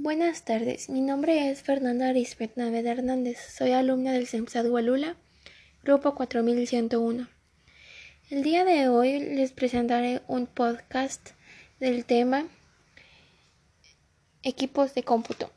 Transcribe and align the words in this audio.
Buenas 0.00 0.44
tardes, 0.44 0.88
mi 0.88 1.00
nombre 1.00 1.50
es 1.50 1.62
Fernanda 1.62 2.10
Arisbet 2.10 2.52
Naveda 2.54 2.92
Hernández, 2.92 3.36
soy 3.52 3.72
alumna 3.72 4.12
del 4.12 4.28
CEMSAD 4.28 4.70
Hualula, 4.70 5.16
grupo 5.82 6.14
4101. 6.14 7.26
El 8.30 8.42
día 8.44 8.64
de 8.64 8.88
hoy 8.88 9.18
les 9.18 9.50
presentaré 9.50 10.22
un 10.28 10.46
podcast 10.46 11.30
del 11.80 12.04
tema 12.04 12.46
equipos 14.44 14.94
de 14.94 15.02
cómputo. 15.02 15.50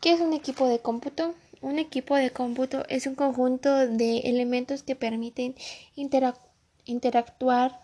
¿Qué 0.00 0.14
es 0.14 0.20
un 0.20 0.32
equipo 0.32 0.66
de 0.66 0.80
cómputo? 0.80 1.36
Un 1.60 1.78
equipo 1.78 2.16
de 2.16 2.32
cómputo 2.32 2.84
es 2.88 3.06
un 3.06 3.14
conjunto 3.14 3.86
de 3.86 4.18
elementos 4.24 4.82
que 4.82 4.96
permiten 4.96 5.54
interactuar 5.94 7.80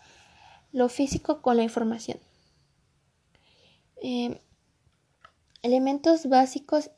lo 0.73 0.89
físico 0.89 1.41
con 1.41 1.55
la 1.55 1.63
información. 1.63 2.19
Eh, 4.03 4.41
elementos 5.67 6.27
básicos 6.27 6.91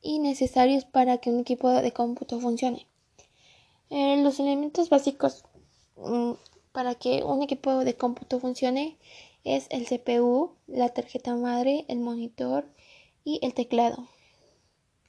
y 0.00 0.20
necesarios 0.20 0.86
para 0.86 1.18
que 1.18 1.30
un 1.30 1.40
equipo 1.40 1.70
de 1.70 1.92
cómputo 1.92 2.40
funcione. 2.40 2.86
Eh, 3.90 4.22
los 4.22 4.40
elementos 4.40 4.88
básicos 4.88 5.44
mm, 5.96 6.32
para 6.72 6.94
que 6.94 7.22
un 7.24 7.42
equipo 7.42 7.84
de 7.84 7.94
cómputo 7.94 8.40
funcione 8.40 8.96
es 9.44 9.66
el 9.68 9.86
CPU, 9.86 10.56
la 10.66 10.88
tarjeta 10.88 11.34
madre, 11.34 11.84
el 11.88 11.98
monitor 11.98 12.64
y 13.22 13.38
el 13.42 13.52
teclado. 13.52 14.08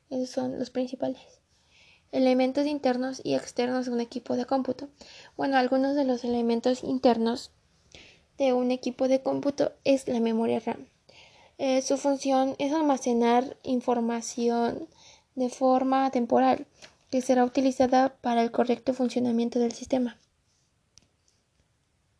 Esos 0.09 0.29
son 0.29 0.59
los 0.59 0.69
principales. 0.69 1.39
Elementos 2.11 2.65
internos 2.65 3.21
y 3.23 3.35
externos 3.35 3.85
de 3.85 3.93
un 3.93 4.01
equipo 4.01 4.35
de 4.35 4.45
cómputo. 4.45 4.89
Bueno, 5.37 5.55
algunos 5.55 5.95
de 5.95 6.03
los 6.03 6.25
elementos 6.25 6.83
internos 6.83 7.51
de 8.37 8.51
un 8.51 8.71
equipo 8.71 9.07
de 9.07 9.21
cómputo 9.21 9.71
es 9.85 10.09
la 10.09 10.19
memoria 10.19 10.59
RAM. 10.59 10.87
Eh, 11.57 11.81
su 11.81 11.97
función 11.97 12.55
es 12.59 12.71
almacenar 12.71 13.57
información 13.63 14.87
de 15.35 15.49
forma 15.49 16.11
temporal 16.11 16.67
que 17.09 17.21
será 17.21 17.45
utilizada 17.45 18.15
para 18.21 18.43
el 18.43 18.51
correcto 18.51 18.93
funcionamiento 18.93 19.59
del 19.59 19.71
sistema. 19.71 20.17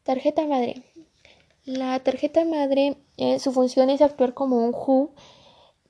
Tarjeta 0.04 0.46
madre. 0.48 0.84
La 1.66 2.00
tarjeta 2.00 2.46
madre, 2.46 2.98
eh, 3.18 3.40
su 3.40 3.52
función 3.52 3.90
es 3.90 4.02
actuar 4.02 4.34
como 4.34 4.66
un 4.66 4.74
hub 4.74 5.12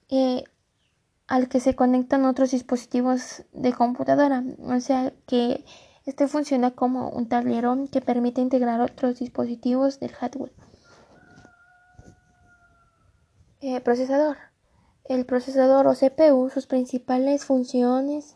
eh, 0.10 0.44
al 1.28 1.50
que 1.50 1.60
se 1.60 1.76
conectan 1.76 2.26
otros 2.26 2.52
dispositivos 2.52 3.44
de 3.54 3.74
computadora. 3.74 4.44
O 4.60 4.80
sea 4.80 5.14
que 5.28 5.64
este 6.06 6.28
funciona 6.28 6.72
como 6.72 7.10
un 7.10 7.30
tablero 7.30 7.78
que 7.92 8.02
permite 8.02 8.42
integrar 8.42 8.82
otros 8.82 9.20
dispositivos 9.20 10.00
del 10.00 10.12
hardware. 10.12 10.67
Eh, 13.60 13.82
procesador. 13.82 14.38
El 15.06 15.26
procesador 15.26 15.88
o 15.88 15.96
CPU, 15.96 16.50
sus 16.52 16.68
principales 16.68 17.44
funciones 17.44 18.36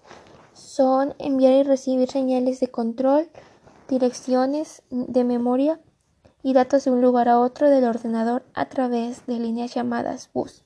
son 0.54 1.14
enviar 1.20 1.54
y 1.54 1.64
recibir 1.64 2.10
señales 2.10 2.60
de 2.60 2.72
control, 2.72 3.30
direcciones 3.88 4.82
de 4.90 5.24
memoria 5.24 5.80
y 6.42 6.54
datos 6.54 6.86
de 6.86 6.92
un 6.92 7.02
lugar 7.02 7.30
a 7.30 7.40
otro 7.40 7.70
del 7.70 7.84
ordenador 7.84 8.44
a 8.56 8.68
través 8.70 9.28
de 9.28 9.38
líneas 9.38 9.76
llamadas 9.76 10.32
bus. 10.34 10.64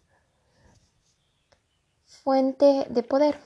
Fuente 2.05 2.87
de 2.89 3.03
poder. 3.03 3.37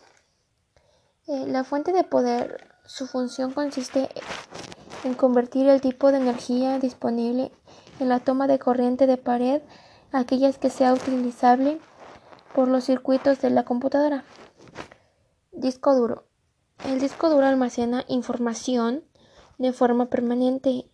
Eh, 1.28 1.48
la 1.48 1.64
fuente 1.64 1.92
de 1.92 2.04
poder, 2.04 2.68
su 2.86 3.08
función 3.08 3.52
consiste 3.52 4.10
en 5.04 5.16
convertir 5.16 5.68
el 5.70 5.82
tipo 5.82 6.12
de 6.12 6.20
energía 6.20 6.78
disponible 6.78 7.52
en 8.00 8.10
la 8.10 8.20
toma 8.20 8.46
de 8.46 8.60
corriente 8.60 9.08
de 9.08 9.18
pared 9.18 9.64
aquellas 10.12 10.58
que 10.58 10.70
sea 10.70 10.94
utilizable 10.94 11.80
por 12.54 12.68
los 12.68 12.86
circuitos 12.86 13.42
de 13.42 13.50
la 13.50 13.64
computadora. 13.64 14.24
Disco 15.52 15.96
duro. 15.96 16.26
El 16.86 17.00
disco 17.00 17.30
duro 17.30 17.46
almacena 17.46 18.06
información 18.08 19.04
de 19.58 19.74
forma 19.74 20.10
permanente 20.10 20.90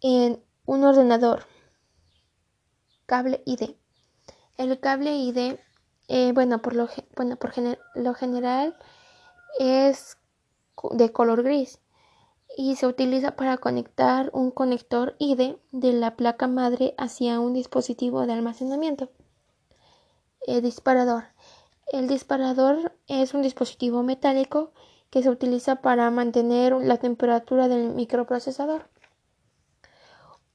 en 0.00 0.42
un 0.66 0.84
ordenador. 0.84 1.46
Cable 3.06 3.42
ID. 3.46 3.76
El 4.58 4.78
cable 4.80 5.16
ID, 5.16 5.58
eh, 6.08 6.32
bueno, 6.32 6.60
por, 6.60 6.74
lo, 6.74 6.88
bueno, 7.16 7.36
por 7.36 7.52
lo 7.94 8.14
general 8.14 8.76
es 9.58 10.18
de 10.92 11.12
color 11.12 11.42
gris 11.42 11.78
y 12.56 12.76
se 12.76 12.86
utiliza 12.86 13.36
para 13.36 13.56
conectar 13.58 14.30
un 14.32 14.50
conector 14.50 15.16
ID 15.18 15.56
de 15.70 15.92
la 15.92 16.16
placa 16.16 16.46
madre 16.46 16.94
hacia 16.98 17.40
un 17.40 17.54
dispositivo 17.54 18.26
de 18.26 18.32
almacenamiento. 18.32 19.10
El 20.46 20.62
disparador. 20.62 21.24
El 21.86 22.08
disparador 22.08 22.92
es 23.06 23.34
un 23.34 23.42
dispositivo 23.42 24.02
metálico 24.02 24.72
que 25.10 25.22
se 25.22 25.30
utiliza 25.30 25.76
para 25.76 26.10
mantener 26.10 26.72
la 26.72 26.96
temperatura 26.96 27.68
del 27.68 27.90
microprocesador. 27.90 28.88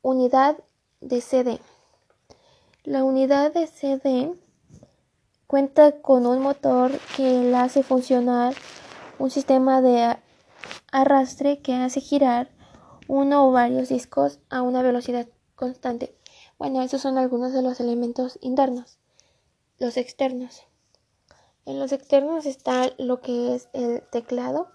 Unidad 0.02 0.58
de 1.00 1.22
CD. 1.22 1.60
La 2.84 3.04
unidad 3.04 3.54
de 3.54 3.68
CD 3.68 4.34
cuenta 5.46 6.02
con 6.02 6.26
un 6.26 6.40
motor 6.40 6.92
que 7.16 7.44
la 7.44 7.64
hace 7.64 7.84
funcionar 7.84 8.54
un 9.20 9.30
sistema 9.30 9.82
de 9.82 10.18
arrastre 10.98 11.62
que 11.62 11.76
hace 11.76 12.02
girar 12.02 12.50
uno 13.08 13.48
o 13.48 13.52
varios 13.52 13.90
discos 13.90 14.40
a 14.50 14.64
una 14.64 14.82
velocidad 14.82 15.28
constante. 15.56 16.18
Bueno, 16.58 16.82
esos 16.82 17.02
son 17.02 17.20
algunos 17.20 17.54
de 17.54 17.62
los 17.62 17.80
elementos 17.80 18.40
internos. 18.42 18.98
Los 19.78 19.96
externos. 19.96 20.64
En 21.66 21.80
los 21.80 21.92
externos 21.92 22.48
está 22.48 22.92
lo 22.98 23.22
que 23.22 23.54
es 23.54 23.70
el 23.74 24.02
teclado. 24.12 24.72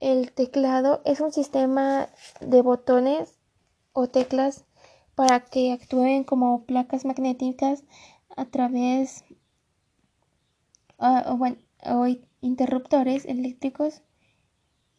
El 0.00 0.32
teclado 0.32 1.02
es 1.04 1.20
un 1.20 1.32
sistema 1.32 2.08
de 2.40 2.62
botones 2.62 3.38
o 3.92 4.06
teclas 4.06 4.64
para 5.14 5.40
que 5.40 5.72
actúen 5.72 6.24
como 6.24 6.64
placas 6.64 7.04
magnéticas 7.04 7.84
a 8.36 8.46
través 8.46 9.22
uh, 10.98 11.54
o 11.84 12.06
interruptores 12.40 13.26
eléctricos 13.26 14.02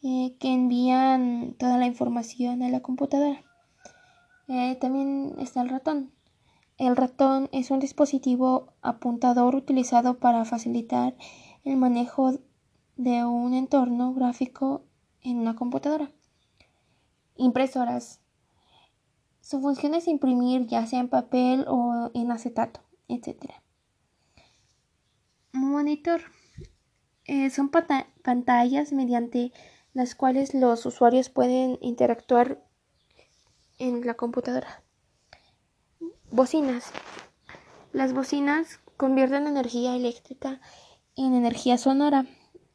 eh, 0.02 0.36
que 0.38 0.52
envían 0.52 1.54
toda 1.58 1.78
la 1.78 1.86
información 1.86 2.62
a 2.62 2.68
la 2.68 2.80
computadora. 2.80 3.42
Eh, 4.48 4.76
también 4.76 5.34
está 5.38 5.62
el 5.62 5.68
ratón. 5.68 6.12
El 6.78 6.94
ratón 6.96 7.48
es 7.52 7.70
un 7.70 7.78
dispositivo 7.78 8.74
apuntador 8.82 9.56
utilizado 9.56 10.18
para 10.18 10.44
facilitar 10.44 11.16
el 11.64 11.76
manejo 11.76 12.38
de 12.96 13.24
un 13.24 13.54
entorno 13.54 14.12
gráfico 14.12 14.84
en 15.22 15.38
una 15.38 15.56
computadora. 15.56 16.10
Impresoras. 17.36 18.20
Su 19.40 19.60
función 19.60 19.94
es 19.94 20.08
imprimir 20.08 20.66
ya 20.66 20.86
sea 20.86 21.00
en 21.00 21.08
papel 21.08 21.64
o 21.68 22.10
en 22.14 22.30
acetato, 22.30 22.80
etc. 23.08 23.52
Monitor. 25.52 26.20
Eh, 27.24 27.50
son 27.50 27.70
pantallas 27.70 28.92
mediante 28.92 29.52
las 29.96 30.14
cuales 30.14 30.52
los 30.52 30.84
usuarios 30.84 31.30
pueden 31.30 31.78
interactuar 31.80 32.62
en 33.78 34.06
la 34.06 34.12
computadora. 34.12 34.82
Bocinas. 36.30 36.92
Las 37.94 38.12
bocinas 38.12 38.78
convierten 38.98 39.46
energía 39.46 39.96
eléctrica 39.96 40.60
en 41.16 41.32
energía 41.32 41.78
sonora, 41.78 42.26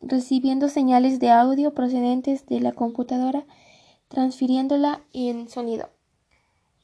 recibiendo 0.01 0.67
señales 0.67 1.19
de 1.19 1.29
audio 1.29 1.75
procedentes 1.75 2.47
de 2.47 2.59
la 2.59 2.71
computadora, 2.71 3.45
transfiriéndola 4.07 5.03
en 5.13 5.47
sonido. 5.47 5.91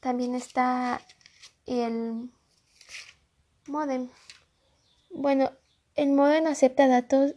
También 0.02 0.36
está 0.36 1.02
el 1.66 2.30
modem. 3.66 4.10
Bueno, 5.10 5.50
el 5.96 6.12
modem 6.12 6.46
acepta 6.46 6.88
datos 6.88 7.34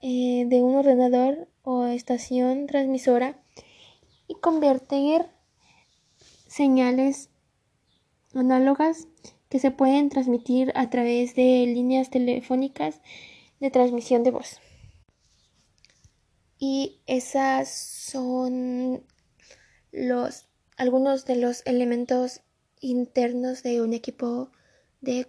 eh, 0.00 0.46
de 0.48 0.62
un 0.62 0.76
ordenador 0.76 1.48
o 1.64 1.86
estación 1.86 2.66
transmisora 2.66 3.42
y 4.28 4.34
convertir 4.34 5.26
señales 6.46 7.30
análogas 8.34 9.08
que 9.48 9.58
se 9.58 9.70
pueden 9.70 10.08
transmitir 10.08 10.72
a 10.76 10.90
través 10.90 11.34
de 11.34 11.64
líneas 11.66 12.10
telefónicas 12.10 13.00
de 13.60 13.70
transmisión 13.70 14.22
de 14.22 14.30
voz. 14.30 14.60
Y 16.58 17.00
esas 17.06 17.70
son 17.70 19.04
los 19.90 20.46
algunos 20.76 21.24
de 21.24 21.36
los 21.36 21.62
elementos 21.66 22.40
internos 22.80 23.62
de 23.62 23.80
un 23.80 23.92
equipo 23.92 24.50
de 25.00 25.28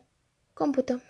cómputo. 0.54 1.02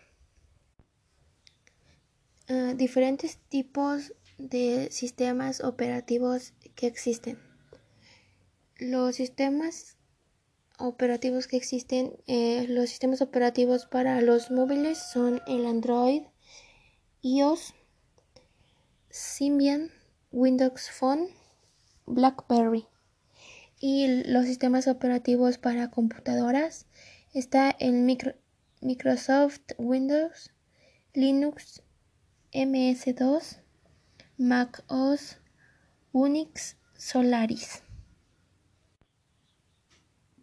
Ah, 2.48 2.74
diferentes 2.76 3.38
tipos 3.50 4.14
de 4.38 4.90
sistemas 4.92 5.62
operativos 5.62 6.54
que 6.76 6.88
existen. 6.88 7.40
Los 8.78 9.16
sistemas 9.16 9.96
operativos 10.78 11.48
que 11.48 11.58
existen. 11.58 12.14
Eh, 12.28 12.66
los 12.70 12.90
sistemas 12.90 13.22
operativos 13.22 13.86
para 13.86 14.22
los 14.22 14.52
móviles 14.52 14.98
son 14.98 15.42
el 15.48 15.66
Android, 15.66 16.24
iOS, 17.22 17.74
Symbian, 19.10 19.92
Windows 20.32 20.90
Phone, 20.92 21.30
BlackBerry. 22.06 22.86
Y 23.80 24.24
los 24.26 24.46
sistemas 24.46 24.88
operativos 24.88 25.58
para 25.58 25.92
computadoras 25.92 26.88
está 27.34 27.70
el 27.72 27.94
Microsoft 28.82 29.62
Windows, 29.78 30.52
Linux, 31.14 31.84
MS2, 32.54 33.60
Mac 34.38 34.84
OS, 34.88 35.38
Unix, 36.12 36.76
Solaris. 36.98 37.84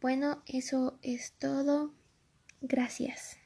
Bueno, 0.01 0.43
eso 0.47 0.99
es 1.03 1.35
todo. 1.39 1.93
Gracias. 2.63 3.42